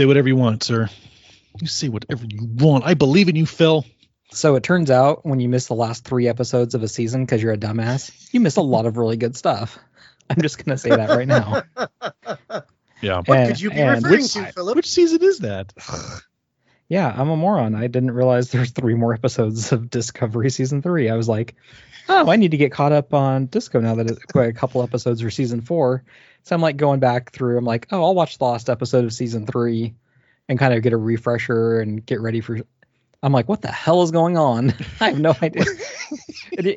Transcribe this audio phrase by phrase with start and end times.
[0.00, 0.04] basically.
[0.04, 0.88] Say whatever you want, sir.
[1.60, 2.84] You say whatever you want.
[2.84, 3.84] I believe in you, Phil.
[4.32, 7.42] So it turns out when you miss the last three episodes of a season because
[7.42, 9.78] you're a dumbass, you miss a lot of really good stuff.
[10.30, 11.62] I'm just gonna say that right now.
[13.02, 13.22] Yeah.
[13.24, 14.76] What And- could you be referring which- to, Philip?
[14.76, 15.72] Which season is that?
[16.90, 17.76] Yeah, I'm a moron.
[17.76, 21.08] I didn't realize there's three more episodes of Discovery season three.
[21.08, 21.54] I was like,
[22.08, 24.82] oh, I need to get caught up on Disco now that it's quite a couple
[24.82, 26.02] episodes for season four.
[26.42, 27.56] So I'm like going back through.
[27.58, 29.94] I'm like, oh, I'll watch the last episode of season three
[30.48, 32.58] and kind of get a refresher and get ready for.
[33.22, 34.74] I'm like, what the hell is going on?
[35.00, 35.64] I have no idea.
[36.58, 36.76] and,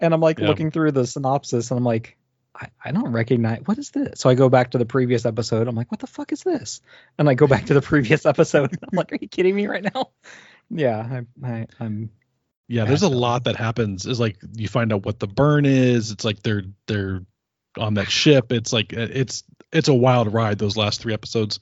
[0.00, 0.48] and I'm like Yeah.
[0.48, 2.18] looking through the synopsis and I'm like,
[2.54, 4.20] I, I don't recognize what is this?
[4.20, 5.66] So I go back to the previous episode.
[5.66, 6.80] I'm like, what the fuck is this?
[7.18, 8.70] And I go back to the previous episode.
[8.82, 10.10] I'm like, are you kidding me right now?
[10.70, 12.10] Yeah, I, I, I'm
[12.68, 14.06] Yeah, there's a lot that happens.
[14.06, 16.10] Is like you find out what the burn is.
[16.10, 17.22] It's like they're they're
[17.78, 18.52] on that ship.
[18.52, 20.58] It's like uh, it's it's a wild ride.
[20.58, 21.60] Those last three episodes.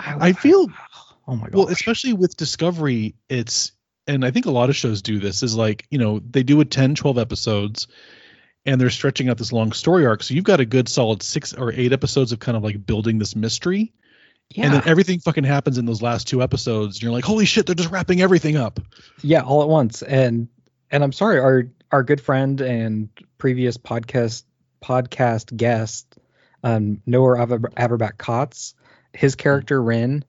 [0.00, 0.68] I feel
[1.28, 1.54] Oh my god.
[1.54, 3.72] well, especially with Discovery, it's
[4.06, 5.42] and I think a lot of shows do this.
[5.42, 7.88] Is like you know they do a 10, 12 episodes,
[8.66, 10.22] and they're stretching out this long story arc.
[10.22, 13.18] So you've got a good solid six or eight episodes of kind of like building
[13.18, 13.92] this mystery.
[14.50, 16.96] yeah, And then everything fucking happens in those last two episodes.
[16.96, 18.80] And you're like, holy shit, they're just wrapping everything up.
[19.22, 20.02] yeah, all at once.
[20.02, 20.48] And
[20.90, 24.42] and I'm sorry, our our good friend and previous podcast
[24.82, 26.16] podcast guest,
[26.62, 28.74] um, Noah Aber- Averbach Katz,
[29.12, 30.24] his character Ryn,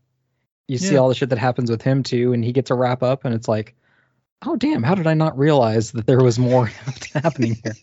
[0.67, 3.01] you see all the shit that happens with him too, and he gets a wrap
[3.03, 3.75] up, and it's like,
[4.45, 6.65] oh damn, how did I not realize that there was more
[7.13, 7.73] happening here?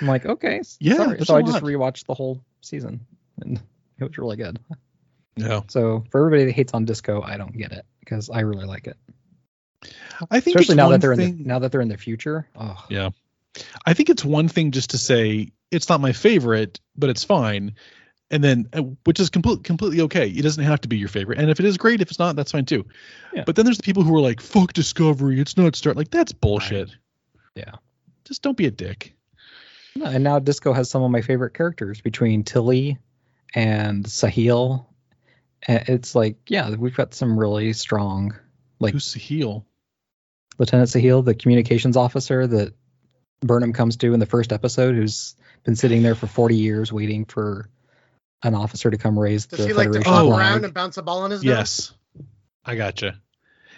[0.00, 1.24] I'm like, okay, Yeah, sorry.
[1.24, 1.62] so I just lot.
[1.62, 3.06] rewatched the whole season,
[3.40, 3.60] and
[3.98, 4.58] it was really good.
[5.36, 5.60] Yeah.
[5.68, 8.86] So for everybody that hates on disco, I don't get it because I really like
[8.86, 8.96] it,
[10.30, 12.46] I think especially now that they're in the now that they're in the future.
[12.56, 13.10] Oh, Yeah.
[13.86, 17.74] I think it's one thing just to say it's not my favorite, but it's fine.
[18.34, 20.26] And then, uh, which is complete, completely okay.
[20.26, 21.38] It doesn't have to be your favorite.
[21.38, 22.84] And if it is great, if it's not, that's fine too.
[23.32, 23.44] Yeah.
[23.46, 25.40] But then there's the people who are like, fuck Discovery.
[25.40, 25.94] It's not Star.
[25.94, 26.90] Like, that's bullshit.
[27.54, 27.76] Yeah.
[28.24, 29.14] Just don't be a dick.
[29.94, 32.98] Yeah, and now disco has some of my favorite characters between Tilly
[33.54, 34.84] and Sahil.
[35.68, 38.34] It's like, yeah, we've got some really strong,
[38.80, 39.64] like Who's Sahil.
[40.58, 42.74] Lieutenant Sahil, the communications officer that
[43.42, 47.24] Burnham comes to in the first episode, who's been sitting there for 40 years waiting
[47.24, 47.70] for
[48.44, 49.56] an officer to come raise the.
[49.56, 50.38] Does the he like to Federation fall Oh.
[50.38, 50.64] around flag.
[50.64, 51.56] and bounce a ball on his nose?
[51.56, 51.92] Yes.
[52.64, 53.20] I gotcha.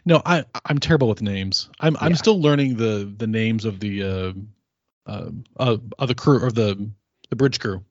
[0.04, 1.68] No, I I'm terrible with names.
[1.80, 2.16] I'm I'm Yeah.
[2.16, 4.32] still learning the the names of the uh,
[5.10, 6.90] uh, uh of the crew or the
[7.30, 7.84] the bridge crew.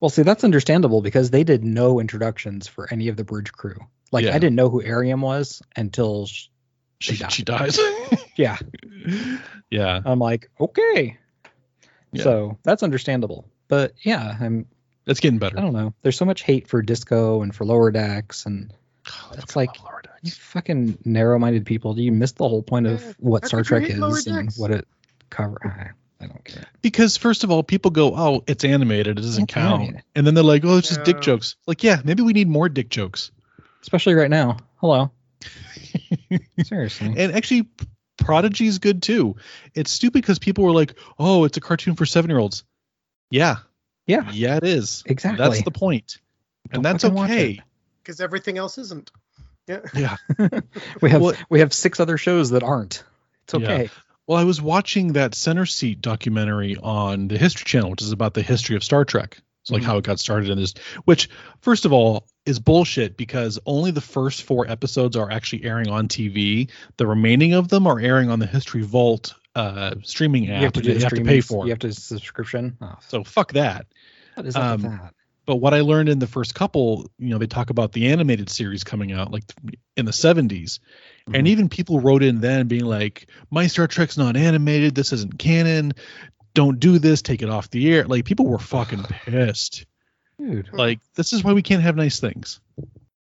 [0.00, 3.76] Well, see, that's understandable because they did no introductions for any of the bridge crew.
[4.10, 4.34] Like, Yeah.
[4.34, 6.46] I didn't know who Airiam was until, sh-
[7.00, 7.78] She They she dies.
[8.36, 8.56] yeah,
[9.70, 10.00] yeah.
[10.04, 11.18] I'm like, okay.
[12.12, 12.22] Yeah.
[12.24, 13.46] So that's understandable.
[13.68, 14.66] But yeah, I'm
[15.06, 15.58] It's getting better.
[15.58, 15.94] I don't know.
[16.02, 18.72] There's so much hate for disco and for lower decks and
[19.08, 20.18] Oh, It's like- Lower Decks.
[20.22, 21.94] you fucking narrow-minded people.
[21.94, 24.58] Do you miss the whole point of Yeah, what Star Trek is and Decks?
[24.58, 24.86] what it
[25.30, 25.56] cover?
[25.64, 26.66] I, I don't care.
[26.82, 30.04] because first of all, people go, "Oh, it's animated; it doesn't It's count," animated.
[30.14, 32.68] and then they're like, "Oh, it's just dick jokes." Like, yeah, maybe we need more
[32.68, 33.30] dick jokes.
[33.80, 34.58] Especially right now.
[34.76, 35.10] Hello.
[36.62, 37.14] Seriously.
[37.16, 37.68] And actually,
[38.18, 39.36] Prodigy's good too.
[39.74, 42.64] It's stupid because people were like, "Oh, it's a cartoon for seven-year-olds."
[43.30, 43.56] Yeah,
[44.10, 44.30] yeah.
[44.32, 45.02] yeah, it is.
[45.06, 45.38] Exactly.
[45.46, 46.18] That's the point,
[46.72, 47.60] and Don't that's okay.
[48.02, 49.10] Because everything else isn't.
[49.66, 49.80] Yeah.
[49.94, 50.16] Yeah.
[51.00, 53.04] We have Well- we have six other shows that aren't.
[53.44, 53.58] It's Yeah.
[53.72, 53.90] okay.
[54.26, 58.34] Well, I was watching that Center Seat documentary on the History Channel, which is about
[58.34, 59.38] the history of Star Trek.
[59.62, 59.86] It's like Mhm.
[59.86, 60.72] how it got started in this,
[61.04, 61.28] which,
[61.60, 66.08] first of all, is bullshit because only the first four episodes are actually airing on
[66.08, 66.70] TV.
[66.96, 70.72] The remaining of them are airing on the History Vault uh, streaming app You have
[70.74, 71.64] to do you have to pay for.
[71.64, 72.76] You have to subscription.
[72.80, 73.86] Oh, so fuck that.
[74.34, 75.14] what is um, that?
[75.46, 78.48] But what I learned in the first couple, you know, they talk about the animated
[78.48, 79.42] series coming out like
[79.96, 80.78] in the 70s.
[81.26, 81.48] And Mhm.
[81.48, 84.94] even people wrote in then being like, my Star Trek's not animated.
[84.94, 85.92] This isn't canon.
[86.54, 87.22] Don't do this.
[87.22, 88.04] Take it off the air.
[88.04, 89.86] Like people were fucking pissed.
[90.38, 90.68] Dude.
[90.72, 92.60] Like this is why we can't have nice things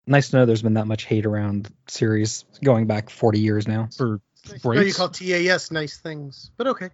[0.06, 3.88] Nice to know there's been that much hate around series going back 40 years now.
[3.96, 6.90] for No, oh, you call TAS nice things, but okay.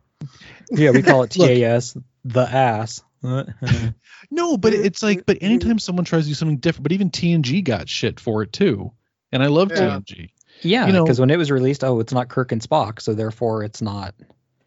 [0.71, 3.03] Yeah, we call it TAS, the ass.
[4.31, 7.65] No, but it's like, but anytime someone tries to do something different, but even TNG
[7.65, 8.93] got shit for it too.
[9.33, 9.99] And I love Yeah.
[10.01, 10.31] TNG.
[10.63, 13.15] yeah, You know- because when it was released, oh, it's not Kirk and Spock, so
[13.15, 14.15] therefore it's not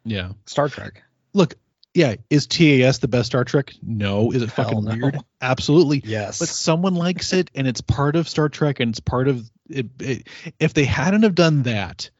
[0.04, 0.32] Yeah.
[0.46, 1.02] Star Trek.
[1.32, 1.54] Look,
[1.94, 3.72] yeah, is TAS the best Star Trek?
[3.82, 4.32] No.
[4.32, 4.96] Is it Hell fucking no.
[4.96, 5.18] weird?
[5.40, 6.02] Absolutely.
[6.04, 6.38] Yes.
[6.40, 9.86] but someone likes it and it's part of Star Trek and it's part of it,
[10.00, 10.26] it,
[10.58, 12.10] if they hadn't have done that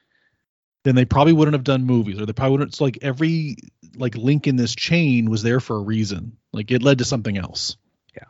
[0.84, 3.56] then they probably wouldn't have done movies or they probably wouldn't it's like every
[3.96, 7.36] like link in this chain was there for a reason like it led to something
[7.36, 7.76] else
[8.14, 8.24] Yeah,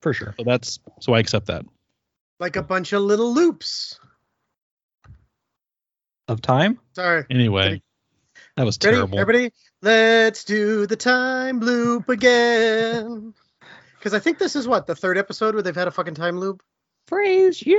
[0.00, 0.34] for sure.
[0.38, 1.64] So that's so I accept that.
[2.40, 3.98] Like a bunch of little loops.
[6.28, 6.78] Of time?
[6.92, 7.24] Sorry.
[7.30, 7.80] Anyway,
[8.56, 8.96] that was Ready?
[8.96, 9.18] terrible.
[9.18, 9.50] Everybody,
[9.80, 13.32] let's do the time loop again.
[13.98, 16.38] Because I think this is what the third episode where they've had a fucking time
[16.38, 16.62] loop.
[17.06, 17.76] Phrase, yeah.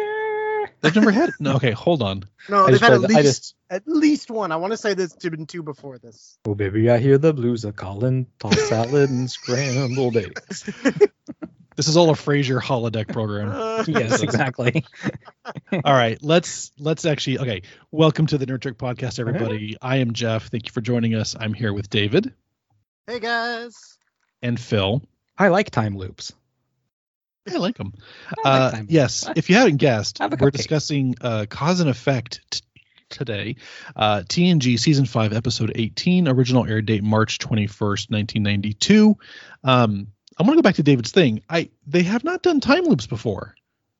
[0.81, 1.31] They've never had.
[1.39, 2.23] No, okay, hold on.
[2.49, 4.51] No, I they've had at played the- I least just- at least one.
[4.51, 6.37] I want to say there's been two before this.
[6.45, 8.27] Oh baby, I hear the blues are calling.
[8.39, 10.69] Toss salad and scrambled eggs.
[11.75, 13.51] This is all a Frasier holodeck program.
[13.53, 14.83] Uh, yes, exactly.
[15.71, 17.61] all right, let's let's actually okay.
[17.89, 19.77] Welcome to the Nerd Trek Podcast, everybody.
[19.81, 20.47] I am Jeff.
[20.49, 21.37] Thank you for joining us.
[21.39, 22.33] I'm here with David
[23.07, 23.97] Hey guys.
[24.41, 25.01] and Phil.
[25.37, 26.33] I like time loops.
[27.47, 27.93] I like them.
[28.45, 30.51] I like Uh, yes, if you haven't guessed, Have we're cupcake.
[30.53, 32.61] discussing uh, cause and effect t-
[33.09, 33.55] today.
[33.95, 39.17] Uh, TNG season five, episode 18, original air date March 21st, 1992.
[39.63, 40.07] Um,
[40.37, 41.41] I'm gonna go back to David's thing.
[41.49, 43.55] I they have not done time loops before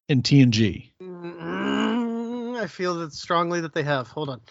[0.07, 0.91] in TNG.
[1.01, 4.07] Mm, I feel that strongly that they have.
[4.09, 4.41] Hold on.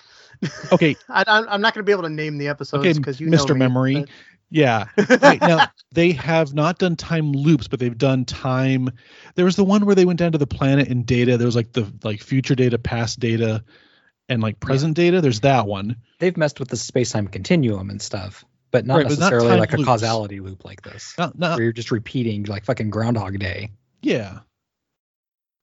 [0.73, 3.20] Okay, I, I'm I'm not going to be able to name the episodes okay, because
[3.20, 3.55] you know Mr.
[3.55, 4.05] me, Memory.
[4.50, 4.86] Yeah.
[5.20, 5.40] right.
[5.40, 8.90] Now they have not done time loops but they've done time.
[9.34, 11.36] There was the one where they went down to the planet in data.
[11.36, 13.64] There was like the like future data past data
[14.28, 15.20] and like present data.
[15.20, 15.96] There's that one.
[16.18, 19.58] They've messed with the space time continuum and stuff, but not Right, but not necessarily
[19.58, 21.14] like a causality loop like this.
[21.18, 23.70] not, not Where you're just repeating like fucking Groundhog Day.
[24.02, 24.40] yeah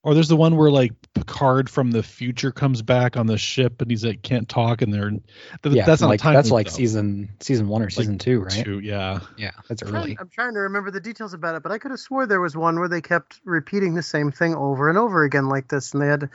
[0.06, 3.82] or there's the one where like Picard from the future comes back on the ship
[3.82, 5.22] and he's like can't talk and they're th-
[5.66, 6.74] yeah, that's not like time that's like though.
[6.76, 8.64] season season one or season two, right?
[8.64, 10.18] Two, yeah Yeah, that's I'm trying, early.
[10.20, 12.56] I'm trying to remember the details about it, but I could have swore there was
[12.56, 16.02] one where they kept repeating the same thing over and over again like this, and
[16.02, 16.30] they had,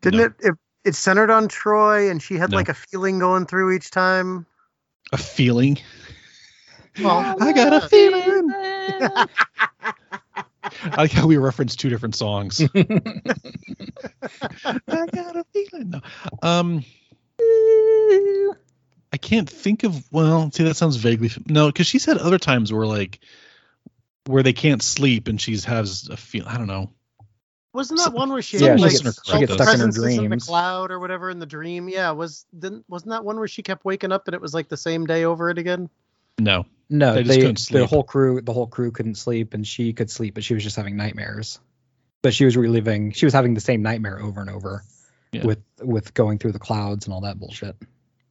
[0.00, 0.24] didn't No.
[0.24, 0.54] it, it?
[0.84, 2.56] It centered on Troi, and she had No.
[2.56, 4.46] like a feeling going through each time.
[5.12, 5.78] a feeling
[6.98, 8.48] Well, I got a feeling
[10.84, 12.60] I like how we reference two different songs
[14.64, 15.90] I got a feeling.
[15.90, 16.00] No.
[16.42, 16.84] Um,
[19.12, 20.10] I can't think of.
[20.12, 21.30] Well, see, that sounds vaguely.
[21.46, 23.20] No, because she's had other times where like
[24.26, 26.44] where they can't sleep and she's has a feel.
[26.46, 26.90] I don't know.
[27.74, 29.86] Wasn't that Some- one where she some had like listener felt gets stuck in her
[29.86, 31.88] presences in the cloud or whatever in the dream?
[31.88, 34.68] Yeah, was didn't wasn't that one where she kept waking up and it was like
[34.68, 35.88] the same day over it again?
[36.38, 36.66] No.
[36.92, 39.92] No, They they, just couldn't the whole crew the whole crew couldn't sleep and she
[39.94, 41.58] could sleep, but she was just having nightmares.
[42.22, 44.84] But she was reliving she was having the same nightmare over and over
[45.32, 45.44] Yeah.
[45.46, 47.76] with with going through the clouds and all that bullshit.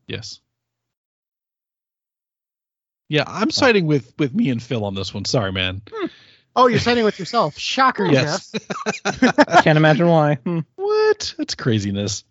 [0.07, 0.39] Yes.
[3.09, 5.25] Yeah, I'm siding with with me and Phil on this one.
[5.25, 5.81] Sorry, man.
[6.55, 7.57] Oh, you're siding with yourself.
[7.57, 8.51] Shocker, Yes.
[8.51, 9.23] Jeff.
[9.47, 10.35] I can't imagine why.
[10.35, 10.59] Hmm.
[10.75, 11.33] What?
[11.37, 12.23] That's craziness.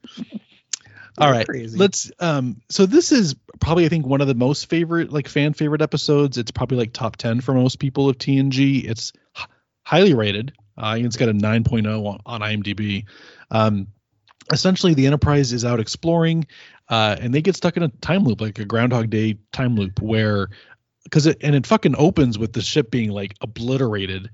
[1.21, 1.79] All right, Crazy.
[1.79, 2.11] let's.
[2.19, 5.83] Um, so this is probably I think one of the most favorite, like fan favorite
[5.83, 6.39] episodes.
[6.39, 8.85] It's probably like top ten for most people of TNG.
[8.85, 9.47] It's h-
[9.83, 10.53] highly rated.
[10.79, 13.05] Uh, it's got a 9.0 on, on IMDb.
[13.51, 13.89] Um,
[14.51, 16.47] essentially, the Enterprise is out exploring,
[16.89, 20.01] uh, and they get stuck in a time loop, like a Groundhog Day time loop,
[20.01, 20.49] where
[21.05, 24.31] because it and it fucking opens with the ship being like obliterated.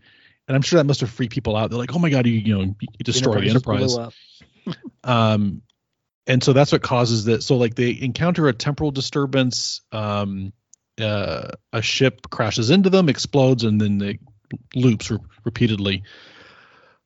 [0.49, 1.71] And I'm sure that must have freaked people out.
[1.71, 4.14] They're like, "Oh my god, you you know you destroy the just blew Enterprise."
[5.05, 5.62] um
[6.26, 10.52] and so that's what causes that so like they encounter a temporal disturbance um
[11.00, 14.21] uh, a ship crashes into them explodes and then it
[14.75, 16.04] loops re- repeatedly.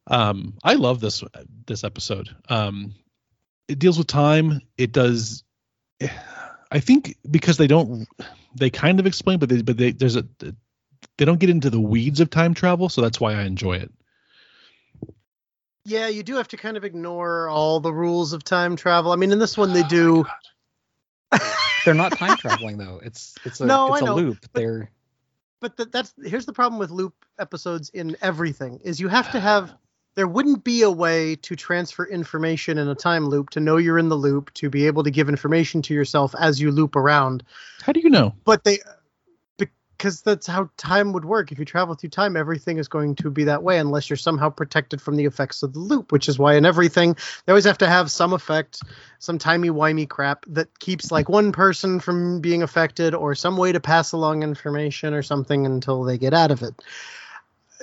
[0.06, 1.24] Um i love this
[1.66, 2.28] this episode.
[2.48, 2.94] Um
[3.68, 4.60] it deals with time.
[4.76, 5.44] It does
[6.70, 8.08] i think because they don't
[8.54, 10.24] they kind of explain but they but they there's a
[11.18, 13.92] they don't get into the weeds of time travel so that's why i enjoy it
[15.90, 19.10] Yeah, you do have to kind of ignore all the rules of time travel.
[19.12, 20.24] I mean, in this one they oh do.
[21.84, 23.00] They're not time traveling though.
[23.02, 24.38] It's it's a No, it's I a know, loop.
[24.52, 24.90] but- They're
[25.60, 29.40] but th- that's here's the problem with loop episodes in everything is you have to
[29.40, 29.74] have
[30.14, 33.98] there wouldn't be a way to transfer information in a time loop to know you're
[33.98, 37.42] in the loop to be able to give information to yourself as you loop around
[37.82, 38.78] how do you know but they
[40.00, 41.52] because that's how time would work.
[41.52, 44.48] If you travel through time everything is going to be that way unless you're somehow
[44.48, 47.14] protected from the effects of the loop which is why in everything
[47.44, 48.80] they always have to have some effect
[49.18, 53.80] some timey-wimey crap that keeps like one person from being affected or some way to
[53.80, 56.74] pass along information or something until they get out of it.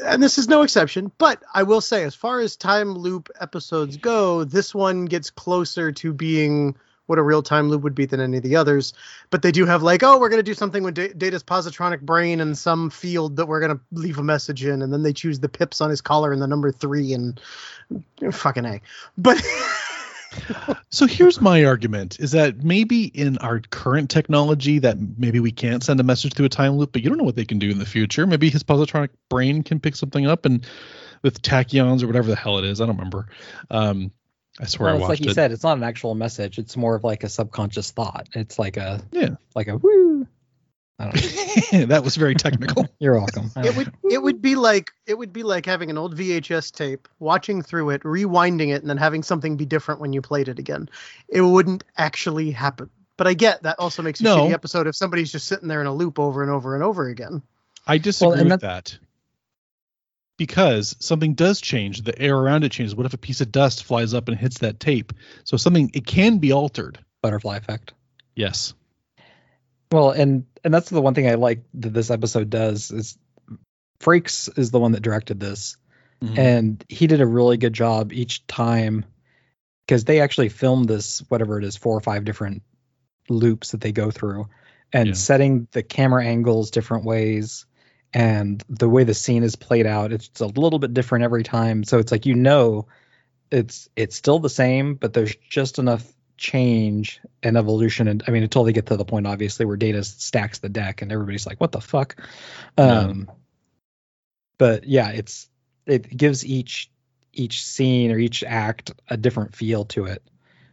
[0.04, 3.98] And this is no exception but i will say as far as time loop episodes
[3.98, 6.76] go this one gets closer to being
[7.08, 8.94] what a real time loop would be than any of the others
[9.30, 12.02] but they do have like oh we're going to do something with Da- data's positronic
[12.02, 15.14] brain in some field that we're going to leave a message in and then they
[15.14, 17.42] choose the pips on his collar and the number three and
[18.32, 18.80] fucking a
[19.18, 19.42] but
[20.90, 25.84] So here's my argument is that maybe in our current technology that maybe we can't
[25.84, 27.70] send a message through a time loop, but you don't know what they can do
[27.70, 28.26] in the future.
[28.26, 30.66] Maybe his positronic brain can pick something up and
[31.24, 32.80] with tachyons or whatever the hell it is.
[32.80, 33.28] I don't remember.
[33.70, 34.12] Um,
[34.60, 35.36] I swear Well, I it's watched like you it.
[35.36, 36.58] said, it's not an actual message.
[36.58, 38.28] It's more of like a subconscious thought.
[38.34, 39.36] It's like a Yeah.
[39.56, 40.28] like a woo.
[41.00, 41.16] I don't
[41.74, 41.86] know.
[41.88, 42.88] that was very technical.
[43.00, 43.52] You're welcome.
[43.58, 46.72] It don't would it would be like it would be like having an old VHS
[46.72, 50.48] tape, watching through it, rewinding it, and then having something be different when you played
[50.48, 50.90] it again.
[51.30, 52.90] It wouldn't actually happen.
[53.16, 54.38] But I get that also makes a No.
[54.38, 57.08] shitty episode if somebody's just sitting there in a loop over and over and over
[57.10, 57.42] again.
[57.86, 58.98] I disagree and with that.
[60.38, 62.96] Because something does change, the air around it changes.
[62.96, 65.14] What if a piece of dust flies up and hits that tape?
[65.44, 67.00] So something it can be altered.
[67.24, 67.94] butterfly effect.
[68.36, 68.76] Yes.
[69.92, 73.18] Well, and and that's the one thing I like that this episode does is
[74.00, 75.78] Frakes is the one that directed this,
[76.22, 76.38] Mhm.
[76.38, 79.06] and he did a really good job each time
[79.86, 82.62] because they actually filmed this whatever it is four or five different
[83.30, 84.48] loops that they go through
[84.94, 85.14] and Yeah.
[85.16, 87.66] setting the camera angles different ways
[88.14, 91.84] and the way the scene is played out it's a little bit different every time.
[91.84, 92.88] So it's like you know
[93.52, 96.06] it's it's still the same but there's just enough
[96.38, 98.08] change and evolution.
[98.08, 101.02] And i mean until they get to the point obviously where data stacks the deck
[101.02, 102.16] and everybody's like what the fuck?
[102.78, 103.00] Yeah.
[103.00, 103.32] um
[104.58, 105.50] but yeah it's
[105.86, 106.90] it gives each
[107.34, 110.24] each scene or each act a different feel to it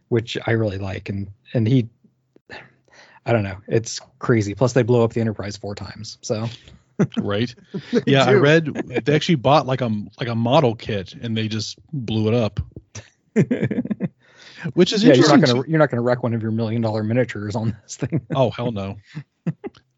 [0.07, 1.09] which i really like.
[1.09, 1.89] And and he
[3.25, 4.55] i don't know it's crazy.
[4.55, 6.47] Plus they blow up the enterprise four times so
[7.17, 7.53] right.
[7.91, 8.65] They Yeah, I read
[9.05, 12.59] they actually bought like a like a model kit and they just blew it up,
[14.73, 17.03] which is yeah you're not gonna you're not gonna wreck one of your million dollar
[17.03, 18.97] miniatures on this thing Oh hell no.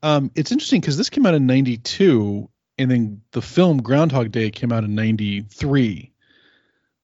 [0.03, 4.49] um, it's interesting because this came out in '92, and then the film Groundhog Day
[4.51, 6.11] came out in '93.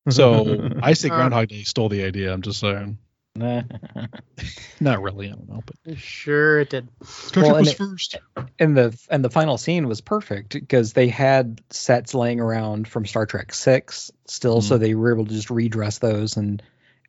[0.09, 1.15] So I say Uh.
[1.15, 2.33] Groundhog Day stole the idea.
[2.33, 2.97] I'm just saying.
[3.35, 3.63] Nah.
[4.79, 5.27] Not really.
[5.27, 6.87] I don't know, but Sure it did.
[7.03, 8.15] Star Well, Trek and was it- first.
[8.59, 13.05] and the and the final scene was perfect because they had sets laying around from
[13.05, 16.61] Star Trek Six still, so they were able to just redress those and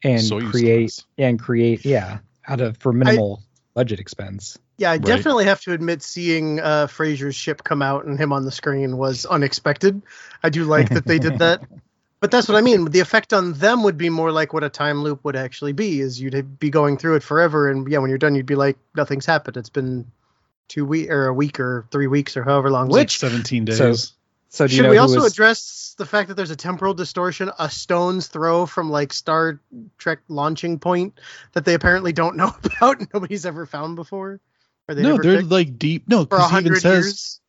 [0.02, 1.04] and Soyuz create class.
[1.18, 3.42] and create yeah out of for minimal
[3.74, 4.58] budget expense.
[4.78, 5.02] Yeah, I Right.
[5.04, 8.96] definitely have to admit seeing uh, Frasier's ship come out and him on the screen
[8.96, 10.02] was unexpected.
[10.42, 11.62] I do like that they did that.
[12.24, 12.86] But that's what I mean.
[12.86, 16.00] The effect on them would be more like what a time loop would actually be,
[16.00, 18.78] is you'd be going through it forever, and yeah, when you're done, you'd be like,
[18.96, 19.58] nothing's happened.
[19.58, 20.10] It's been
[20.68, 22.86] two week or a week or three weeks or however long.
[22.86, 23.76] It was like Which 17 days.
[23.76, 23.94] So-
[24.48, 26.94] So do you should know we also was- address the fact that there's a temporal
[26.94, 29.60] distortion, a stone's throw from like Star
[29.98, 31.20] Trek launching point
[31.52, 34.40] that they apparently don't know about, and nobody's ever found before?
[34.88, 36.08] Or they no, they're fixed like deep.
[36.08, 37.40] No, because he even says years.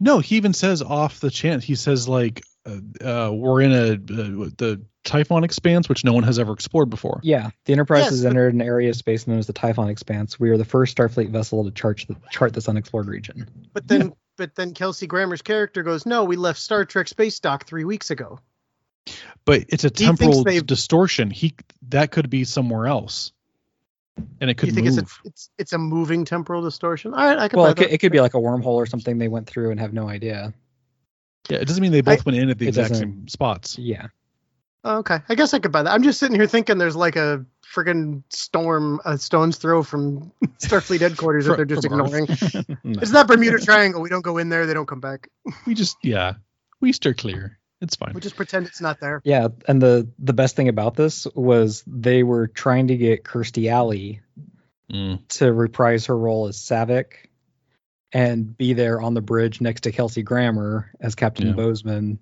[0.00, 0.18] no.
[0.18, 1.62] He even says off the chant.
[1.62, 6.22] He says like uh, uh, we're in a uh, the Typhon expanse, which no one
[6.24, 7.20] has ever explored before.
[7.22, 9.88] Yeah, the Enterprise Yes, has but- entered an area of space known as the Typhon
[9.88, 10.38] Expanse.
[10.38, 13.48] We are the first Starfleet vessel to chart the, chart this unexplored region.
[13.72, 17.64] But then, but then Kelsey Grammer's character goes, "No, we left Star Trek space dock
[17.66, 18.40] three weeks ago."
[19.46, 21.30] But it's a temporal they've- distortion.
[21.30, 21.54] He
[21.88, 23.32] that could be somewhere else,
[24.40, 24.98] and it could you think move.
[24.98, 27.14] it's a, it's it's a moving temporal distortion?
[27.14, 27.58] All right, I can.
[27.58, 29.70] Well, buy it could, it could be like a wormhole or something they went through
[29.70, 30.52] and have no idea.
[31.48, 33.78] Yeah, it doesn't mean they both I- went in at the exact same spots.
[33.78, 34.08] Yeah.
[34.84, 35.92] Oh, okay, I guess I could buy that.
[35.92, 41.00] I'm just sitting here thinking there's like a friggin' storm, a stone's throw from Starfleet
[41.00, 42.26] headquarters that they're just ignoring.
[42.28, 43.00] No.
[43.02, 44.00] It's that Bermuda Triangle.
[44.00, 44.66] We don't go in there.
[44.66, 45.28] They don't come back.
[45.66, 46.34] We just yeah,
[46.80, 47.58] we steer clear.
[47.80, 48.12] It's fine.
[48.14, 49.20] We just pretend it's not there.
[49.24, 53.70] Yeah, and the the best thing about this was they were trying to get Kirstie
[53.70, 54.20] Alley
[54.90, 55.20] Mm.
[55.28, 57.27] to reprise her role as Saavik
[58.12, 61.52] and be there on the bridge next to Kelsey Grammer as Captain Yeah.
[61.54, 62.18] Bozeman.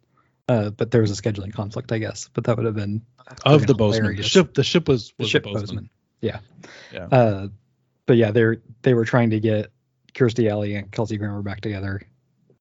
[0.49, 2.28] Uh, but there was a scheduling conflict, I guess.
[2.33, 3.02] But that would have been
[3.45, 4.55] Of Friggin' the Bozeman, the ship.
[4.55, 5.61] The ship was the ship Bozeman.
[5.62, 5.90] Bozeman.
[6.21, 6.38] Yeah.
[6.93, 7.07] Yeah.
[7.07, 7.49] Uh,
[8.07, 9.73] but yeah, they they were trying to get
[10.14, 12.00] Kirstie Alley and Kelsey Grammer back together.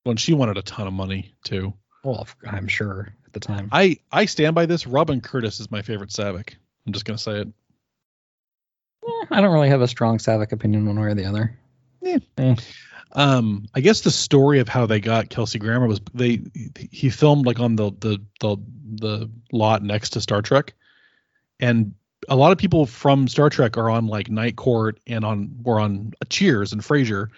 [0.04, 1.74] Well, and she wanted a ton of money too.
[2.04, 3.70] Well, I'm sure at the time.
[3.72, 4.88] I I stand by this.
[4.88, 6.56] Robin Curtis is my favorite Saavik.
[6.88, 7.48] I'm just gonna say it.
[9.08, 11.58] Eh, I don't really have a strong Saavik opinion one way or the other.
[13.12, 16.42] Um, I guess the story of how they got Kelsey Grammer was they
[16.92, 18.58] he filmed like on the the the
[18.96, 20.74] the lot next to Star Trek,
[21.60, 21.94] and
[22.28, 25.80] a lot of people from Star Trek are on like Night Court and on were
[25.80, 27.30] on Cheers and Frasier,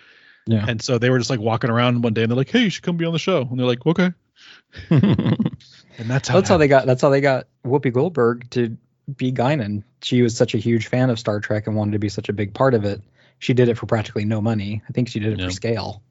[0.47, 0.65] Yeah.
[0.67, 2.69] and so they were just like walking around one day and they're like, hey, you
[2.69, 4.11] should come be on the show, and they're like, okay,
[4.89, 5.55] and
[5.99, 6.85] that's how that's how they got.
[6.85, 8.77] That's how they got Whoopi Goldberg to
[9.15, 9.83] be Guinan.
[10.01, 12.33] She was such a huge fan of Star Trek and wanted to be such a
[12.33, 13.01] big part of it.
[13.39, 14.81] She did it for practically no money.
[14.87, 15.45] I think she did it Yeah.
[15.45, 16.01] for scale,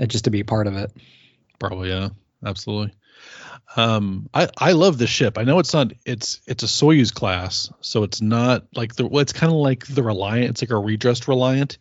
[0.00, 0.90] uh, just to be part of it.
[1.58, 2.10] Probably, yeah,
[2.44, 2.94] absolutely.
[3.76, 5.38] Um, I I love the ship.
[5.38, 9.20] I know it's not it's it's a Soyuz class, so it's not like the well,
[9.20, 10.50] it's kind of like the Reliant.
[10.50, 11.78] It's like a redressed Reliant,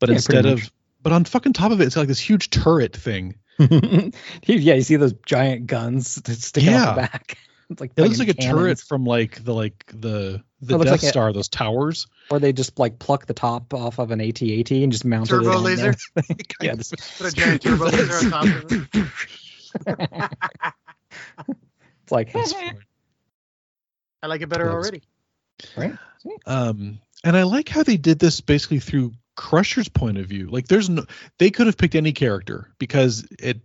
[0.00, 0.70] but Yeah, instead of
[1.02, 4.96] but on fucking top of it, it's like this huge turret thing, yeah, you see
[4.96, 6.84] those giant guns that sticking Yeah.
[6.84, 7.38] out the back.
[7.68, 10.92] It's like It looks like fucking a turret from like the like the the Death
[10.92, 12.06] like a- Star, those towers.
[12.30, 15.50] or they just like pluck the top off of an AT-AT and just mount Turbo
[15.50, 15.94] it on laser?
[16.60, 19.06] yeah, this- Put a giant turbo laser on top of it.
[22.02, 22.54] it's like That's.
[24.22, 25.02] I like it better already.
[25.76, 25.94] right.
[26.46, 30.48] Um, and I like how they did this basically through Crusher's point of view.
[30.48, 31.04] Like, there's no,
[31.38, 33.60] they could have picked any character because it,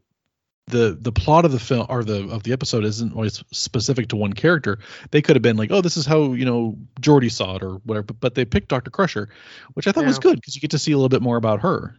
[0.67, 4.15] the the plot of the film or the of the episode isn't always specific to
[4.15, 4.79] one character.
[5.11, 7.75] They could have been like, oh, this is how you know Geordi saw it or
[7.83, 8.03] whatever.
[8.05, 9.29] But, but they picked Doctor Crusher,
[9.73, 11.61] which I thought was good because you get to see a little bit more about
[11.61, 11.95] her.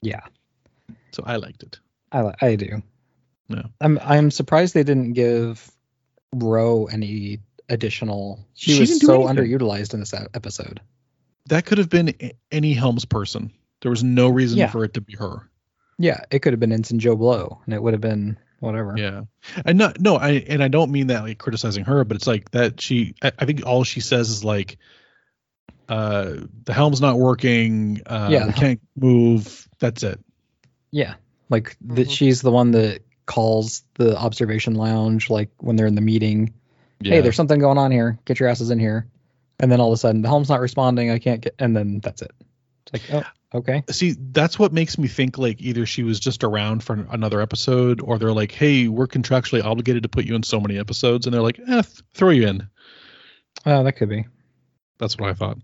[0.00, 0.22] Yeah,
[1.12, 1.78] So I liked it.
[2.10, 2.82] I I do.
[3.48, 3.62] Yeah.
[3.80, 5.70] I'm I'm surprised they didn't give
[6.32, 8.40] Ro any additional.
[8.54, 9.58] She, She was so anything.
[9.58, 10.80] underutilized in this episode.
[11.46, 12.14] That could have been
[12.50, 13.52] any Helms person.
[13.82, 14.70] There was no reason Yeah.
[14.70, 15.48] for it to be her.
[16.02, 18.94] Yeah, it could have been Ensign Joe Blow, and it would have been whatever.
[18.96, 19.22] Yeah,
[19.64, 22.50] and not no, I and I don't mean that like criticizing her, but it's like
[22.50, 23.14] that she.
[23.22, 24.78] I, I think all she says is like,
[25.88, 28.00] uh, the helm's not working.
[28.04, 28.46] Uh, Yeah.
[28.48, 29.68] we can't move.
[29.78, 30.18] That's it.
[30.90, 31.14] Yeah,
[31.50, 32.08] like that.
[32.08, 32.10] Mhm.
[32.10, 36.52] She's the one that calls the observation lounge, like when they're in the meeting.
[37.00, 37.14] Yeah.
[37.14, 38.18] Hey, there's something going on here.
[38.24, 39.06] Get your asses in here.
[39.60, 41.10] And then all of a sudden, the helm's not responding.
[41.10, 41.54] I can't get.
[41.60, 42.32] And then that's it.
[42.92, 43.84] It's like, oh, okay.
[43.90, 48.00] See, that's what makes me think like either she was just around for another episode,
[48.00, 51.34] or they're like, hey, we're contractually obligated to put you in so many episodes, and
[51.34, 52.68] they're like, eh, th- throw you in.
[53.66, 54.26] Oh, that could be.
[54.98, 55.58] That's what I thought.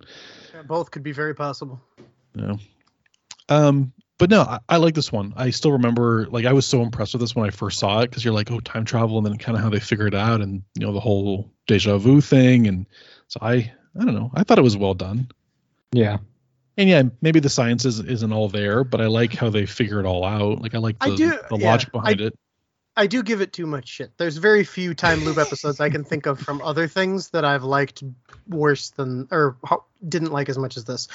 [0.54, 1.80] Yeah, both could be very possible.
[2.34, 2.56] Yeah.
[3.48, 5.32] Um, but no, I, I like this one.
[5.36, 8.10] I still remember, like, I was so impressed with this when I first saw it
[8.10, 10.40] because you're like, oh, time travel, and then kind of how they figured it out,
[10.40, 12.86] and you know the whole deja vu thing, and
[13.28, 15.28] so I, I don't know, I thought it was well done.
[15.92, 16.18] Yeah.
[16.78, 19.98] And yeah, maybe the science is, isn't all there, but I like how they figure
[19.98, 20.62] it all out.
[20.62, 22.38] Like, I like I the, do- the yeah, logic behind it.
[22.96, 24.12] I do give it too much shit.
[24.16, 27.62] There's very few time loop episodes I can think of from other things that I've
[27.62, 28.02] liked
[28.48, 29.56] worse than or
[30.08, 31.06] didn't like as much as this.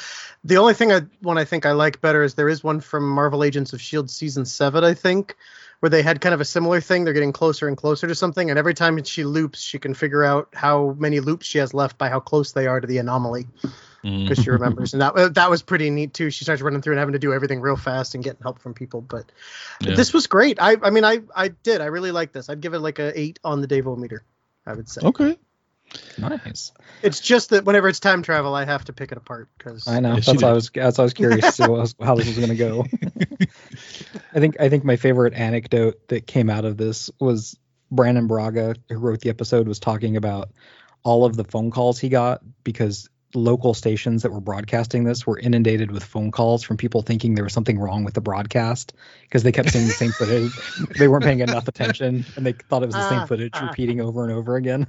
[0.45, 3.09] The only thing I one I think I like better is there is one from
[3.09, 5.35] Marvel Agents of Shield season 7 I think
[5.81, 7.03] where they had kind of a similar thing.
[7.03, 10.23] They're getting closer and closer to something and every time she loops she can figure
[10.23, 13.47] out how many loops she has left by how close they are to the anomaly
[14.03, 14.27] Mm.
[14.27, 16.29] because she remembers and that that was pretty neat too.
[16.29, 18.73] She starts running through and having to do everything real fast and getting help from
[18.73, 19.25] people but
[19.81, 19.95] Yeah.
[19.95, 20.57] this was great.
[20.61, 21.79] I I mean I I did.
[21.81, 22.49] I really like this.
[22.49, 24.23] I'd give it like a eight on the Davo meter.
[24.65, 25.01] I would say.
[25.01, 25.37] Okay.
[26.17, 26.71] Nice.
[27.01, 29.99] It's just that whenever it's time travel, I have to pick it apart because I
[29.99, 30.15] know.
[30.15, 30.69] Yeah, she that's why I was.
[30.73, 32.85] That's why I was curious to was, how this was going to go.
[34.33, 34.59] I think.
[34.59, 37.57] I think my favorite anecdote that came out of this was
[37.91, 40.49] Brannon Braga, who wrote the episode, was talking about
[41.03, 45.39] all of the phone calls he got because local stations that were broadcasting this were
[45.39, 48.93] inundated with phone calls from people thinking there was something wrong with the broadcast
[49.23, 50.51] because they kept seeing the same footage.
[50.97, 53.67] They weren't paying enough attention and they thought it was the same Ah, footage ah.
[53.67, 54.87] repeating over and over again.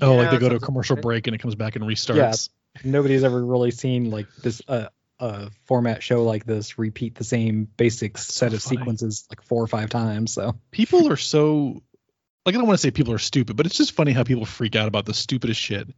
[0.00, 1.02] Oh, like they go to a commercial right.
[1.02, 2.50] break and it comes back and restarts.
[2.74, 4.88] Yeah, nobody's ever really seen like this uh,
[5.20, 8.76] uh format show like this repeat the same basic set of funny.
[8.78, 11.82] sequences like four or five times so People are so
[12.46, 14.46] like I don't want to say people are stupid, but it's just funny how people
[14.46, 15.88] freak out about the stupidest shit.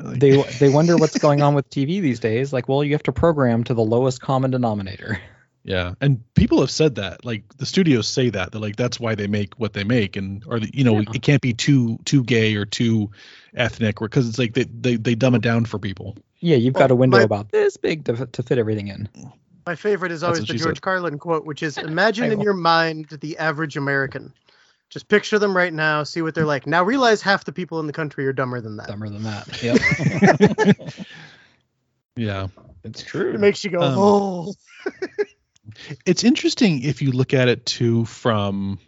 [0.00, 3.02] Like- they they wonder what's going on with tv these days like well you have
[3.04, 5.20] to program to the lowest common denominator
[5.64, 7.24] Yeah, and people have said that.
[7.26, 8.52] Like the studios say that.
[8.52, 11.10] They're like that's why they make what they make, and or the, you know Yeah.
[11.12, 13.10] it can't be too too gay or too
[13.54, 16.16] ethnic, because it's like they, they they dumb it down for people.
[16.40, 19.08] yeah you've Well, got a window my- about this big to, to fit everything in
[19.66, 20.80] my favorite is always the George said.
[20.80, 24.32] Carlin quote, which is "Imagine in your mind the average American.
[24.90, 26.66] Just picture them right now, see what they're like.
[26.66, 28.88] Now realize half the people in the country are dumber than that.
[28.88, 29.62] dumber than that
[30.88, 31.06] yep
[32.16, 32.48] Yeah,
[32.84, 34.54] it's true It makes you go, Um, oh.
[36.06, 38.78] it's interesting if you look at it too from.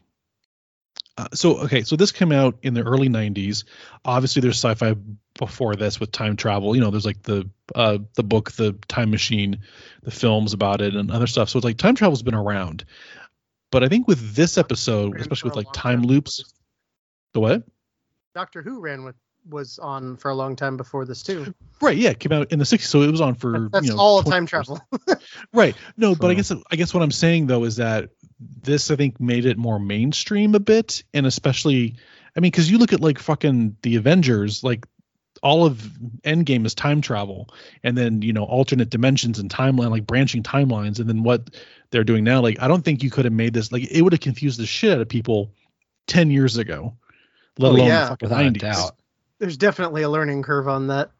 [1.18, 3.64] Uh, so okay, so this came out in the early '90s.
[4.04, 4.94] Obviously, there's sci-fi
[5.38, 6.74] before this with time travel.
[6.74, 9.58] You know, there's like the uh, the book, the Time Machine,
[10.02, 11.50] the films about it, and other stuff.
[11.50, 12.84] So it's like time travel's been around.
[13.70, 16.52] But I think with this episode, especially with like time loops,
[17.32, 17.62] the what?
[18.34, 19.16] Doctor Who ran with
[19.48, 21.54] was on for a long time before this too.
[21.80, 23.92] Right, yeah, it came out in the '60s, so it was on for That's you
[23.92, 24.80] know all 20 time travel.
[25.52, 25.74] Right.
[25.96, 29.20] No, but I guess I guess what I'm saying though is that this I think
[29.20, 31.96] made it more mainstream a bit, and especially,
[32.36, 34.86] I mean, because you look at like fucking the Avengers, like
[35.42, 35.78] all of
[36.24, 37.48] Endgame is time travel,
[37.82, 41.50] and then you know alternate dimensions and timeline, like branching timelines, and then what
[41.90, 44.12] they're doing now, like I don't think you could have made this like it would
[44.12, 45.50] have confused the shit out of people
[46.06, 46.94] ten years ago,
[47.58, 48.14] let Oh, alone yeah.
[48.20, 48.90] the fucking 90s.
[49.38, 51.10] There's definitely a learning curve on that.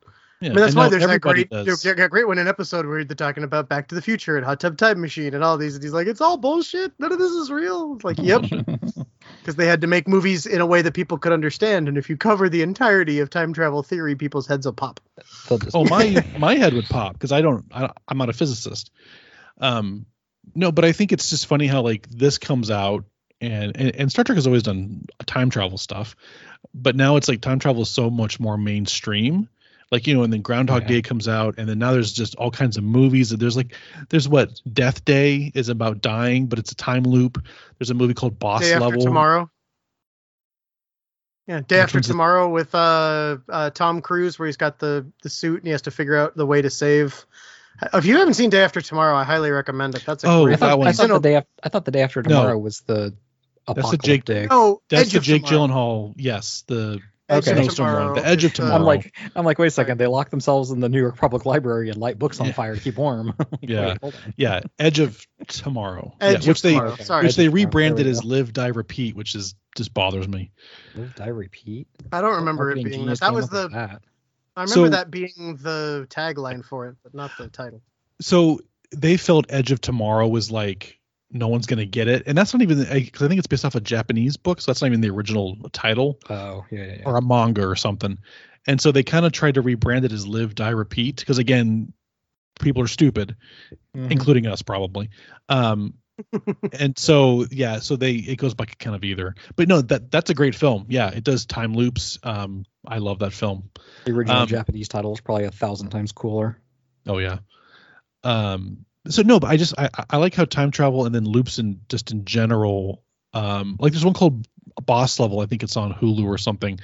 [0.43, 1.83] Yeah, I mean, that's and why there's that great, does.
[1.83, 4.59] that great one in episode where they're talking about Back to the Future and Hot
[4.59, 6.93] Tub Time Machine and all these, and he's like, "It's all bullshit.
[6.99, 8.45] None of this is real." It's like, "Yep,"
[9.43, 12.11] because they had to make movies in a way that people could understand, and if
[12.11, 15.01] you cover the entirety of time travel theory, people's heads will pop.
[15.49, 18.91] Just- oh my my head would pop because I don't I, I'm not a physicist.
[19.59, 20.07] Um,
[20.55, 23.05] no, but I think it's just funny how like this comes out
[23.41, 26.17] and, and and Star Trek has always done time travel stuff,
[26.75, 29.49] but now it's like time travel is so much more mainstream.
[29.91, 30.89] Like you know, and then Groundhog Yeah.
[30.89, 33.31] Day comes out, and then now there's just all kinds of movies.
[33.31, 33.75] There's like,
[34.09, 37.45] there's what Death Day is about dying, but it's a time loop.
[37.79, 39.03] There's a movie called Boss Day after Level.
[39.03, 39.51] tomorrow.
[41.47, 42.13] Yeah, day after one's it?
[42.13, 45.83] tomorrow with uh, uh, Tom Cruise, where he's got the the suit and he has
[45.83, 47.27] to figure out the way to save.
[47.95, 50.05] If you haven't seen Day After Tomorrow, I highly recommend it.
[50.05, 50.53] That's a Oh, great.
[50.53, 50.89] I that thought, one.
[50.89, 52.29] I thought the day after, I thought the day after No.
[52.29, 53.15] tomorrow was the
[53.67, 54.51] That's the Jake- apocalyptic.
[54.51, 55.69] No, That's Edge the Jake Tomorrow.
[55.69, 56.15] Gyllenhaal.
[56.19, 57.01] Yes, the
[57.31, 57.59] Edge Okay.
[57.59, 58.15] of snowstorm one.
[58.15, 58.75] The Edge of uh, Tomorrow.
[58.77, 59.99] I'm like, I'm like, wait a second.
[59.99, 62.53] They lock themselves in the New York Public Library and light books on Yeah.
[62.53, 63.35] fire to keep warm.
[63.63, 63.97] Yeah.
[64.03, 66.15] wait, yeah, Edge of Tomorrow.
[66.21, 66.93] Edge yeah, which of they Tomorrow.
[66.93, 67.05] Okay.
[67.05, 68.25] Sorry, which they Edge of rebranded as.
[68.25, 70.51] Live Die Repeat, which is just bothers me.
[70.95, 71.87] Live, die, repeat.
[72.13, 72.93] I don't remember it being that.
[72.95, 73.69] genius That was the.
[73.69, 74.03] that.
[74.57, 77.83] I remember So- that being the tagline for it, but not the title.
[78.21, 78.61] So
[78.93, 80.99] they felt Edge of Tomorrow was like
[81.31, 83.75] no one's gonna get it, and that's not even because I think it's based off
[83.75, 86.95] a Japanese book, so that's not even the original title Oh yeah, yeah.
[86.99, 87.03] yeah.
[87.07, 88.19] or a manga or something.
[88.67, 91.93] And so they kind of tried to rebrand it as Live Die Repeat because again,
[92.61, 93.37] people are stupid,
[93.97, 94.11] Mhm.
[94.11, 95.09] including us probably.
[95.49, 95.95] Um,
[96.79, 99.35] and so yeah, so they it goes by kind of either.
[99.57, 100.85] But no, that that's a great film.
[100.91, 102.19] Yeah, it does time loops.
[102.23, 103.71] Um, I love that film.
[104.05, 106.59] the original um, Japanese title is probably a thousand times cooler.
[107.07, 107.39] Oh yeah.
[108.25, 108.85] Um.
[109.09, 111.81] So no, but I just I I like how time travel and then loops in
[111.89, 113.03] just in general.
[113.33, 113.77] Um.
[113.79, 114.47] Like there's one called
[114.85, 115.41] Boss Level.
[115.41, 116.81] I think it's on Hulu or something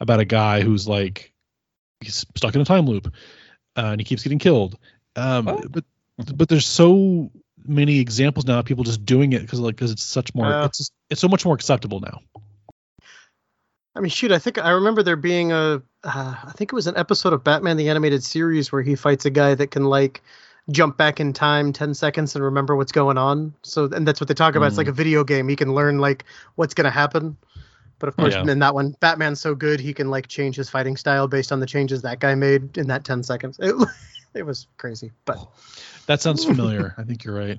[0.00, 1.32] about a guy who's like
[2.00, 3.08] he's stuck in a time loop,
[3.76, 4.78] uh, and he keeps getting killed.
[5.16, 5.46] Um.
[5.46, 5.72] What?
[5.72, 5.84] But
[6.34, 7.30] but there's so
[7.66, 10.66] many examples now of people just doing it because like because it's such more Yeah.
[10.66, 12.20] it's just, it's so much more acceptable now.
[13.94, 16.86] I mean, shoot, I think I remember there being a, uh, I think it was
[16.86, 20.22] an episode of Batman the Animated Series where he fights a guy that can like
[20.70, 23.54] jump back in time 10 seconds and remember what's going on.
[23.62, 24.66] So, and that's what they talk about.
[24.66, 24.78] It's Mm.
[24.78, 25.48] like a video game.
[25.48, 26.24] He can learn like
[26.56, 27.36] what's going to happen.
[27.98, 28.46] But of course, Yeah.
[28.50, 31.60] in that one, Batman's so good he can like change his fighting style based on
[31.60, 33.58] the changes that guy made in that 10 seconds.
[33.60, 33.74] It,
[34.34, 35.12] it was crazy.
[35.24, 35.38] But,
[36.06, 36.94] That sounds familiar.
[36.98, 37.58] I think you're right.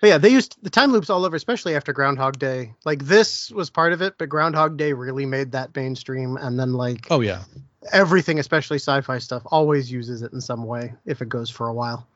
[0.00, 2.74] but yeah, they used the time loops all over, especially after Groundhog Day.
[2.84, 6.36] Like this was part of it, but Groundhog Day really made that mainstream.
[6.36, 7.42] And then like, Oh yeah.
[7.90, 11.74] everything, especially sci-fi stuff, always uses it in some way if it goes for a
[11.74, 12.06] while.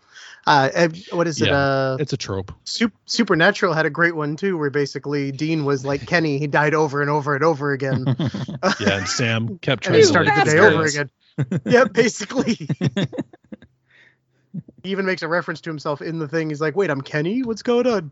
[0.47, 1.49] Uh, and what is it?
[1.49, 1.57] Yeah.
[1.57, 2.53] Uh, It's a trope.
[2.65, 6.39] Sup- Supernatural had a great one too, where basically Dean was like Kenny.
[6.39, 8.05] He died over and over and over again,
[8.81, 11.11] Yeah, and Sam kept and trying he started the day fix over again.
[11.65, 12.55] yeah, basically.
[14.83, 16.49] he even makes a reference to himself in the thing.
[16.51, 17.43] He's like, "Wait, I'm Kenny.
[17.43, 18.11] What's going on?"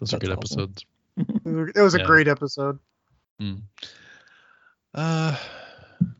[0.00, 0.60] Those are good awesome.
[0.60, 0.84] episodes.
[1.16, 2.04] it was a Yeah.
[2.04, 2.78] great episode.
[3.40, 3.62] Mm.
[4.94, 5.36] Uh,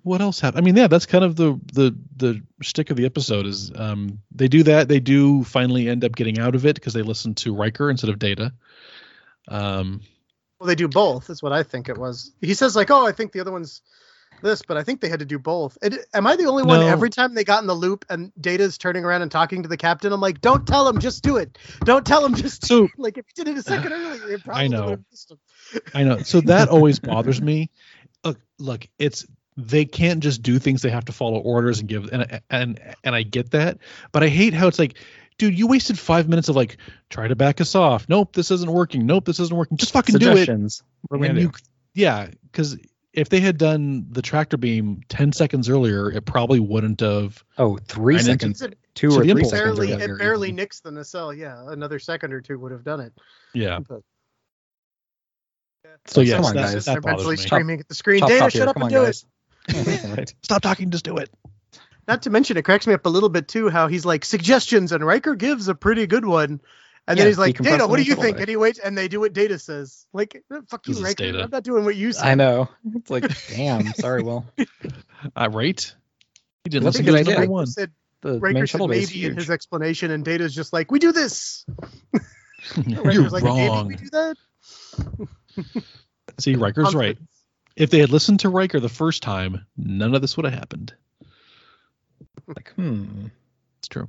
[0.08, 0.62] what else happened?
[0.62, 4.20] I mean, yeah, that's kind of the the the stick of the episode is um
[4.34, 4.88] they do that.
[4.88, 8.10] They do finally end up getting out of it because they listen to Riker instead
[8.10, 8.52] of Data.
[9.48, 10.00] Um,
[10.58, 11.26] Well, they do both.
[11.26, 12.32] That's what I think it was.
[12.40, 13.82] He says like, "Oh, I think the other one's
[14.42, 15.76] this," but I think they had to do both.
[15.82, 16.80] It, am I the only one?
[16.80, 16.86] No.
[16.86, 19.76] Every time they got in the loop and Data's turning around and talking to the
[19.76, 21.58] captain, I'm like, "Don't tell him, just do it.
[21.84, 24.42] Don't tell him, just do it." like if you did it a second earlier, it
[24.42, 24.98] probably I know.
[25.94, 26.18] I know.
[26.18, 27.70] So that always bothers me.
[28.24, 29.26] Look, look, it's
[29.58, 30.82] they can't just do things.
[30.82, 33.78] They have to follow orders and give and and and I get that,
[34.12, 34.96] but I hate how it's like,
[35.36, 36.76] dude, you wasted five minutes of like
[37.10, 38.08] try to back us off.
[38.08, 39.04] Nope, this isn't working.
[39.04, 39.76] Nope, this isn't working.
[39.76, 40.36] Just fucking do it.
[40.36, 40.82] Suggestions.
[41.08, 41.52] What And you,
[41.94, 42.78] yeah, because
[43.12, 47.34] if they had done the tractor beam ten seconds earlier, it probably wouldn't have.
[47.34, 47.42] do?
[47.58, 48.62] Oh, three seconds.
[48.62, 49.76] It Two or three impulse seconds.
[49.78, 50.56] barely, earlier it barely even.
[50.56, 51.32] nicks the nacelle.
[51.34, 53.12] Yeah, another second or two would have done it.
[53.54, 53.78] Yeah.
[53.80, 54.02] But,
[56.06, 56.84] So Come yes, on, that, guys.
[56.84, 57.42] that they're bothers mentally me.
[57.42, 58.20] screaming at the screen.
[58.20, 59.22] Chop, Data, chop shut up Come and on, do guys.
[59.22, 59.28] it.
[60.16, 60.32] right.
[60.42, 61.30] Stop talking, just do it.
[62.06, 63.68] Not to mention, it cracks me up a little bit too.
[63.68, 66.60] How he's like suggestions, and Riker gives a pretty good one,
[67.06, 68.40] and then he's like, decompress "Data, what do you think?" it.
[68.40, 70.06] And he waits, and they do what Data says.
[70.14, 71.24] Like, "Eh, "Fuck you, This is Riker.
[71.24, 71.42] Data.
[71.42, 72.68] I'm not doing what you say." I know.
[72.94, 73.92] It's like, damn.
[73.94, 74.46] Sorry, Will.
[75.36, 75.94] Uh, right?
[76.64, 77.38] He didn't That's listen a to good his idea.
[77.40, 77.66] number one.
[77.66, 80.72] Said, The main Riker said shuttle base is maybe in his explanation, and Data's just
[80.72, 81.66] like, "We do this."
[82.86, 83.86] You're Riker's like, "Maybe wrong.
[83.86, 84.36] we do that."
[86.38, 87.18] See, Riker's right.
[87.78, 87.82] Confidence.
[87.82, 90.92] If they had listened to Riker the first time, none of this would have happened.
[92.46, 93.26] Like, hmm.
[93.78, 94.08] It's true.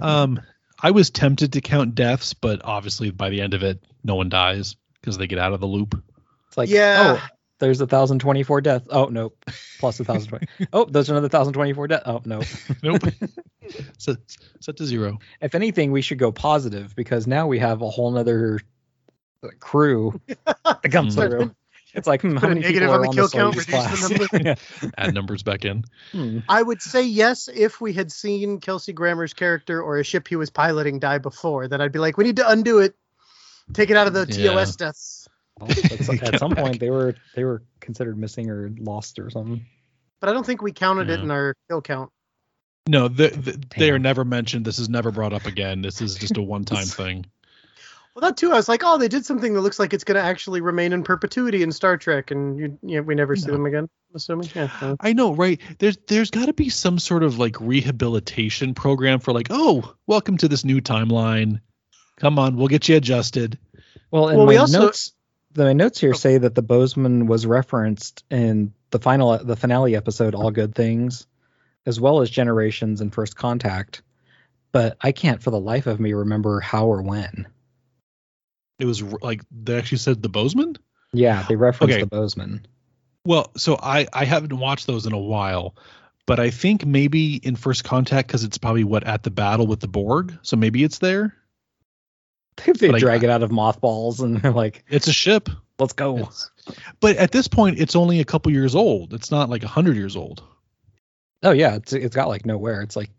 [0.00, 0.40] Um,
[0.80, 4.28] I was tempted to count deaths, but obviously by the end of it, no one
[4.28, 6.00] dies because they get out of the loop.
[6.48, 7.18] It's like, Yeah.
[7.20, 8.86] oh, there's a thousand twenty four deaths.
[8.90, 9.36] Oh nope,
[9.78, 10.46] plus a thousand twenty.
[10.72, 12.04] oh, there's another thousand twenty four deaths.
[12.06, 12.44] Oh nope.
[12.82, 13.02] Nope.
[13.98, 14.16] set,
[14.60, 15.18] set to zero.
[15.40, 18.60] if anything, we should go positive because now we have a whole nother
[19.60, 20.20] crew
[20.64, 21.20] that comes Hmm.
[21.20, 21.54] through.
[21.94, 24.08] It's like hmm, Put how a many negative people on the kill the count, Soyuz
[24.08, 24.44] reduce the class?
[24.84, 24.90] Yeah.
[24.98, 25.84] Add numbers back in.
[26.12, 26.38] Hmm.
[26.48, 30.36] I would say yes if we had seen Kelsey Grammer's character or a ship he
[30.36, 31.68] was piloting die before.
[31.68, 32.94] Then I'd be like, we need to undo it,
[33.72, 34.52] take it out of the Yeah.
[34.52, 35.28] TOS deaths.
[35.60, 36.64] Well, at, some- at Come some back.
[36.64, 39.64] point, they were they were considered missing or lost or something.
[40.20, 42.10] But I don't think we counted it in our kill count.
[42.88, 44.64] No, the, the, they are never mentioned.
[44.64, 45.80] This is never brought up again.
[45.80, 47.26] This is just a one-time thing.
[48.14, 48.52] Well, that too.
[48.52, 50.92] I was like, oh, they did something that looks like it's going to actually remain
[50.92, 53.54] in perpetuity in Star Trek, and you, you we never see No.
[53.54, 53.84] them again.
[54.10, 54.68] I'm assuming, yeah.
[54.80, 55.60] uh, I know, right?
[55.80, 60.36] There's there's got to be some sort of like rehabilitation program for like, oh, welcome
[60.38, 61.60] to this new timeline.
[62.18, 63.58] Come on, we'll get you adjusted.
[64.12, 65.12] Well, and Well, we my also- notes
[65.52, 66.16] the notes here Oh.
[66.16, 71.26] say that the Bozeman was referenced in the final the finale episode, All Good Things,
[71.84, 74.02] as well as Generations and First Contact.
[74.70, 77.46] But I can't for the life of me remember how or when.
[78.78, 80.76] It was like they actually said the Bozeman.
[81.12, 82.02] Yeah, they referenced Okay.
[82.02, 82.66] the Bozeman.
[83.24, 85.76] Well, so I I haven't watched those in a while,
[86.26, 89.80] but I think maybe in First Contact because it's probably what at the battle with
[89.80, 91.34] the Borg, so maybe it's there.
[92.66, 95.48] If they But I- drag it out of mothballs and they're like, It's a ship,
[95.78, 96.16] let's go.
[96.18, 96.50] It's-
[97.00, 99.12] but at this point, it's only a couple years old.
[99.12, 100.42] It's not like a hundred years old.
[101.42, 102.80] Oh yeah, it's it's got like nowhere.
[102.80, 103.10] It's like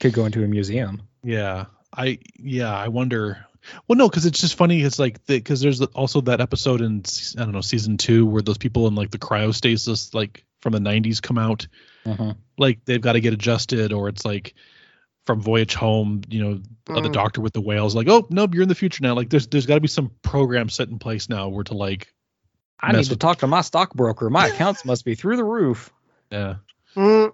[0.00, 1.02] could go into a museum.
[1.22, 1.66] Yeah,
[1.96, 3.46] I yeah I wonder.
[3.88, 4.82] Well, no, because it's just funny.
[4.82, 7.02] It's like because there's also that episode in
[7.38, 10.78] I don't know season two where those people in like the cryostasis like from the
[10.80, 11.66] 90s come out
[12.06, 12.36] Mhm.
[12.56, 14.54] like they've got to get adjusted or it's like
[15.26, 16.60] from voyage home you know
[16.94, 17.12] uh, the Mm.
[17.12, 19.66] doctor with the whales like oh nope you're in the future now like there's there's
[19.66, 22.14] got to be some program set in place now where to like
[22.80, 24.28] I need to with- talk to my stockbroker.
[24.30, 25.92] My accounts must be through the roof.
[26.30, 26.56] yeah
[26.96, 27.32] mm,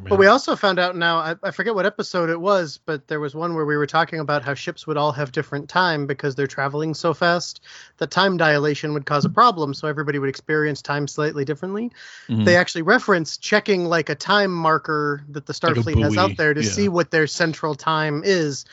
[0.00, 3.08] man But we also found out now, I, I forget what episode it was, but
[3.08, 6.06] there was one where we were talking about how ships would all have different time
[6.06, 7.60] because they're traveling so fast
[7.98, 9.74] that time dilation would cause a problem.
[9.74, 11.90] So everybody would experience time slightly differently.
[12.28, 12.44] Mhm.
[12.44, 16.54] They actually reference checking like a time marker that the Like Starfleet has out there
[16.54, 16.70] to yeah.
[16.70, 18.64] see what their central time is.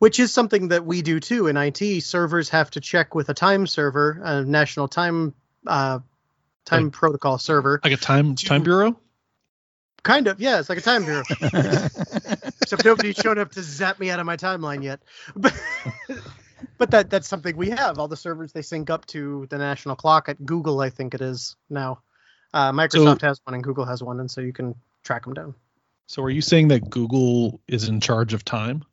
[0.00, 2.00] Which is something that we do too in IT.
[2.02, 5.32] Servers have to check with a time server, a national time
[5.66, 6.00] uh,
[6.66, 7.80] time Like- protocol server.
[7.84, 8.98] like a time time bureau
[10.04, 11.24] Kind of, yeah, it's like a time bureau.
[11.40, 15.00] Except nobody's shown up to zap me out of my timeline yet.
[15.36, 15.54] But,
[16.78, 17.98] but that that's something we have.
[17.98, 21.20] All the servers they sync up to the national clock at Google, I think it
[21.20, 22.00] is now.
[22.52, 25.54] Uh, Microsoft has one and Google has one, and so you can track them down.
[26.06, 28.84] so are you saying that google is in charge of time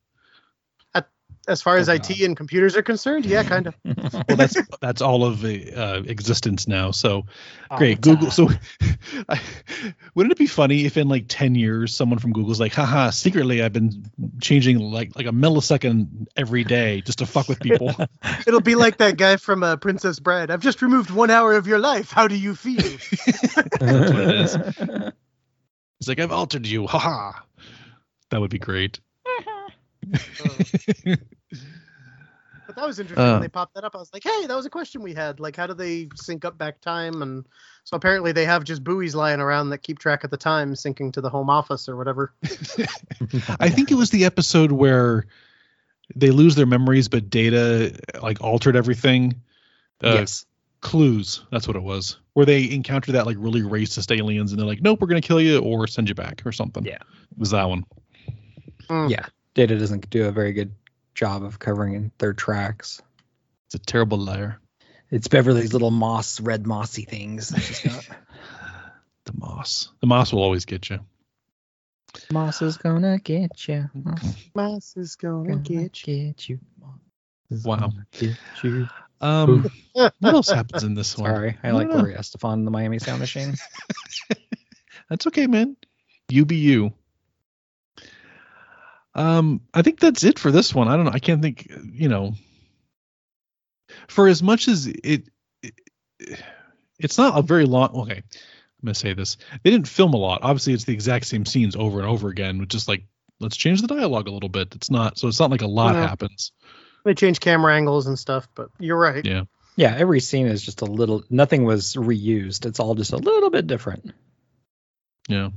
[1.47, 2.21] As far as Oh, IT God.
[2.21, 3.75] and computers are concerned, yeah, kind of.
[4.27, 7.25] well that's that's all of uh, existence now so
[7.69, 8.49] All great google so
[9.29, 9.41] I,
[10.13, 13.63] wouldn't it be funny if in like 10 years someone from google's like haha secretly
[13.63, 14.05] i've been
[14.39, 17.91] changing like like a millisecond every day just to fuck with people
[18.45, 20.51] It'll be like that guy from uh, Princess Bride.
[20.51, 22.11] I've just removed one hour of your life.
[22.11, 22.83] How do you feel?
[23.79, 24.55] what it is.
[24.55, 27.31] it's like i've altered you haha
[28.29, 28.99] that would be great
[32.67, 33.33] But that was interesting Uh.
[33.33, 33.95] when they popped that up.
[33.95, 35.39] I was like, hey, that was a question we had.
[35.41, 37.21] Like, how do they sync up back time?
[37.21, 37.45] And
[37.83, 41.11] so apparently they have just buoys lying around that keep track of the time syncing
[41.13, 42.33] to the home office or whatever.
[43.59, 45.25] i think it was the episode where
[46.15, 49.41] they lose their memories but data like altered everything
[50.03, 50.45] uh, yes.
[50.81, 54.67] clues that's what it was where they encounter that like really racist aliens and they're
[54.67, 56.95] like nope we're gonna kill you or send you back or something Yeah.
[56.95, 57.83] it was that one
[59.09, 59.25] Yeah.
[59.53, 60.73] Data doesn't do a very good
[61.13, 63.01] job of covering their tracks.
[63.67, 64.59] it's a terrible liar
[65.09, 67.49] It's Beverly's little moss, red mossy things.
[67.49, 68.07] that she's got.
[69.25, 70.99] the moss the moss will always get you
[72.31, 73.89] moss is gonna get you.
[73.93, 76.27] Moss Moss is gonna gonna get you.
[76.27, 76.59] get you.
[77.63, 77.91] Wow.
[78.13, 78.87] Get you.
[79.19, 81.95] um what else happens in this one Sorry, I don't like know.
[81.99, 83.53] Gloria Estefan in the Miami Sound Machine.
[85.09, 85.75] that's okay man
[86.29, 86.93] you be you
[89.15, 92.07] um i think that's it for this one i don't know i can't think you
[92.07, 92.33] know
[94.07, 95.27] for as much as it,
[95.61, 95.73] it
[96.99, 100.39] it's not a very long okay i'm gonna say this they didn't film a lot
[100.43, 103.03] obviously it's the exact same scenes over and over again with just like
[103.41, 105.95] let's change the dialogue a little bit it's not so it's not like a lot
[105.95, 106.07] Yeah.
[106.07, 106.51] happens
[107.03, 109.25] They change camera angles and stuff, but you're right.
[109.25, 109.43] yeah
[109.75, 111.23] Yeah, every scene is just a little.
[111.31, 112.67] Nothing was reused.
[112.67, 114.13] It's all just a little bit different.
[115.27, 115.49] yeah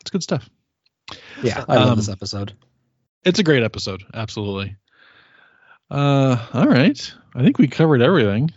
[0.00, 0.50] it's good stuff
[1.42, 2.54] Yeah, I love Um, this episode.
[3.24, 4.76] It's a great episode, absolutely.
[5.90, 7.12] Uh, all right.
[7.34, 8.50] I think we covered everything.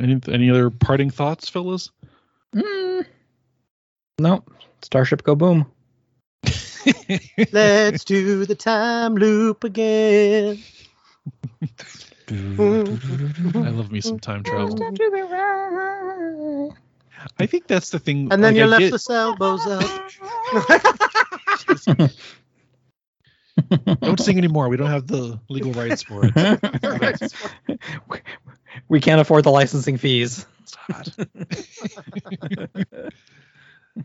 [0.00, 1.90] Any any other parting thoughts, fellas?
[2.54, 3.06] Mm.
[4.18, 4.44] No.
[4.82, 5.66] Starship go boom.
[7.52, 10.58] Let's do the time loop again.
[12.30, 14.76] I love me some time travel.
[17.38, 18.28] I think that's the thing.
[18.32, 21.30] And then like, you I left get- the elbows up.
[24.02, 24.68] Don't sing anymore.
[24.68, 27.32] We don't have the legal rights for it.
[28.88, 30.44] we can't afford the licensing fees.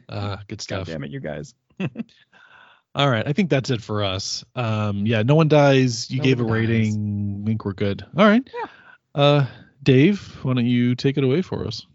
[0.08, 0.88] uh, good God stuff.
[0.88, 1.54] damn it, you guys.
[2.94, 4.44] All right, I think that's it for us.
[4.56, 6.10] Um, yeah, no one dies.
[6.12, 6.70] You No gave a one dies.
[6.70, 7.42] rating.
[7.44, 8.06] I think we're good.
[8.18, 8.48] All right.
[9.16, 9.46] Uh,
[9.84, 11.86] Dave, why don't you take it away for us?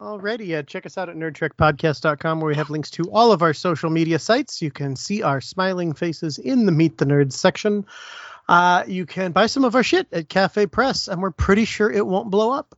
[0.00, 3.52] Alrighty, uh, check us out at nerdtrekpodcast.com where we have links to all of our
[3.52, 4.62] social media sites.
[4.62, 7.84] You can see our smiling faces in the Meet the Nerds section.
[8.48, 11.90] Uh, you can buy some of our shit at Cafe Press, and we're pretty sure
[11.90, 12.74] it won't blow up.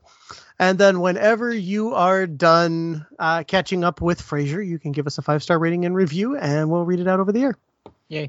[0.59, 5.17] And then whenever you are done uh, catching up with Frasier, you can give us
[5.19, 7.55] a five star rating and review, and we'll read it out over the air.
[8.09, 8.27] Yay.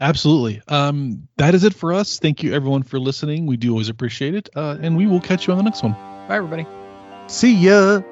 [0.00, 0.62] Absolutely.
[0.68, 2.20] Um, that is it for us.
[2.20, 3.46] Thank you, everyone, for listening.
[3.46, 4.48] We do always appreciate it.
[4.54, 5.92] Uh, and we will catch you on the next one.
[6.28, 6.66] Bye, everybody.
[7.28, 8.02] See ya.